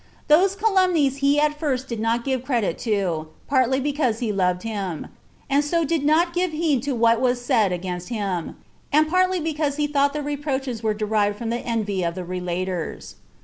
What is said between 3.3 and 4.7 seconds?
partly because he loved